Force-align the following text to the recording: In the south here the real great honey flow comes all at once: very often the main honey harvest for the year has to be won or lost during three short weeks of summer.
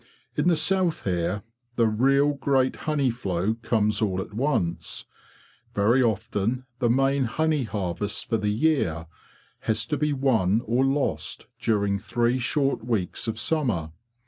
In 0.35 0.47
the 0.47 0.55
south 0.55 1.03
here 1.03 1.43
the 1.75 1.85
real 1.85 2.33
great 2.33 2.75
honey 2.89 3.11
flow 3.11 3.53
comes 3.61 4.01
all 4.01 4.19
at 4.19 4.33
once: 4.33 5.05
very 5.75 6.01
often 6.01 6.65
the 6.79 6.89
main 6.89 7.25
honey 7.25 7.65
harvest 7.65 8.25
for 8.27 8.37
the 8.37 8.49
year 8.49 9.05
has 9.59 9.85
to 9.85 9.97
be 9.97 10.11
won 10.11 10.63
or 10.65 10.83
lost 10.83 11.45
during 11.59 11.99
three 11.99 12.39
short 12.39 12.83
weeks 12.83 13.27
of 13.27 13.37
summer. 13.37 13.91